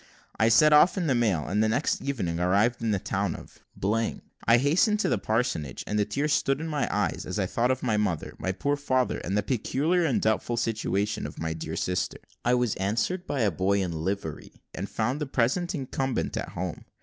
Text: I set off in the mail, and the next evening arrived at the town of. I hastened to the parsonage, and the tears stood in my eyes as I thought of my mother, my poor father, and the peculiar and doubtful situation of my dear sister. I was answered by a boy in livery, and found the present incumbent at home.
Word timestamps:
I 0.39 0.49
set 0.49 0.73
off 0.73 0.97
in 0.97 1.05
the 1.05 1.13
mail, 1.13 1.45
and 1.47 1.63
the 1.63 1.69
next 1.69 2.01
evening 2.01 2.39
arrived 2.39 2.83
at 2.83 2.91
the 2.91 2.97
town 2.97 3.35
of. 3.35 3.59
I 4.47 4.57
hastened 4.57 4.99
to 5.01 5.09
the 5.09 5.19
parsonage, 5.19 5.83
and 5.85 5.99
the 5.99 6.05
tears 6.05 6.33
stood 6.33 6.59
in 6.59 6.67
my 6.67 6.87
eyes 6.91 7.23
as 7.23 7.37
I 7.37 7.45
thought 7.45 7.69
of 7.69 7.83
my 7.83 7.97
mother, 7.97 8.33
my 8.39 8.51
poor 8.51 8.75
father, 8.75 9.19
and 9.19 9.37
the 9.37 9.43
peculiar 9.43 10.03
and 10.03 10.19
doubtful 10.19 10.57
situation 10.57 11.27
of 11.27 11.37
my 11.39 11.53
dear 11.53 11.75
sister. 11.75 12.17
I 12.43 12.55
was 12.55 12.73
answered 12.77 13.27
by 13.27 13.41
a 13.41 13.51
boy 13.51 13.79
in 13.83 13.91
livery, 13.91 14.63
and 14.73 14.89
found 14.89 15.21
the 15.21 15.27
present 15.27 15.75
incumbent 15.75 16.35
at 16.35 16.49
home. 16.49 16.85